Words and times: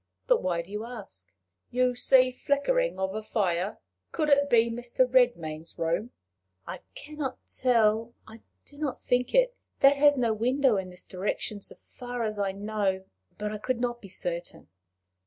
But 0.25 0.41
why 0.41 0.63
do 0.63 0.71
you 0.71 0.83
ask?" 0.83 1.27
"You 1.69 1.93
see 1.93 2.31
the 2.31 2.31
flickering 2.31 2.97
of 2.97 3.13
a 3.13 3.21
fire? 3.21 3.77
Could 4.11 4.29
it 4.29 4.49
be 4.49 4.67
Mr. 4.71 5.05
Redmain's 5.05 5.77
room?" 5.77 6.09
"I 6.65 6.79
can 6.95 7.17
not 7.19 7.37
tell. 7.45 8.15
I 8.27 8.41
do 8.65 8.79
not 8.79 8.99
think 8.99 9.35
it. 9.35 9.55
That 9.81 9.97
has 9.97 10.17
no 10.17 10.33
window 10.33 10.75
in 10.77 10.89
this 10.89 11.05
direction, 11.05 11.61
so 11.61 11.75
far 11.79 12.23
as 12.23 12.39
I 12.39 12.51
know. 12.51 13.05
But 13.37 13.51
I 13.51 13.59
could 13.59 13.79
not 13.79 14.01
be 14.01 14.07
certain." 14.07 14.69